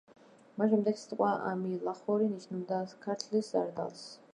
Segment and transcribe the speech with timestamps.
[0.61, 4.09] მას შემდეგ სიტყვა „ამილახორი“ ნიშნავდა ქართლის სარდალს.